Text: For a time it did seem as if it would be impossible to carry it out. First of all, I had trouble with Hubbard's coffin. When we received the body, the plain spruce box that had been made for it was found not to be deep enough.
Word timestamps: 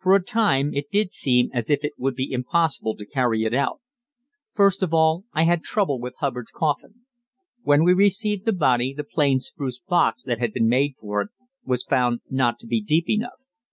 For 0.00 0.16
a 0.16 0.20
time 0.24 0.74
it 0.74 0.90
did 0.90 1.12
seem 1.12 1.48
as 1.54 1.70
if 1.70 1.84
it 1.84 1.92
would 1.96 2.16
be 2.16 2.32
impossible 2.32 2.96
to 2.96 3.06
carry 3.06 3.44
it 3.44 3.54
out. 3.54 3.80
First 4.52 4.82
of 4.82 4.92
all, 4.92 5.26
I 5.32 5.44
had 5.44 5.62
trouble 5.62 6.00
with 6.00 6.16
Hubbard's 6.18 6.50
coffin. 6.50 7.02
When 7.62 7.84
we 7.84 7.92
received 7.92 8.46
the 8.46 8.52
body, 8.52 8.92
the 8.92 9.04
plain 9.04 9.38
spruce 9.38 9.78
box 9.78 10.24
that 10.24 10.40
had 10.40 10.52
been 10.52 10.66
made 10.68 10.96
for 10.98 11.20
it 11.20 11.28
was 11.64 11.84
found 11.84 12.22
not 12.28 12.58
to 12.58 12.66
be 12.66 12.80
deep 12.82 13.08
enough. 13.08 13.42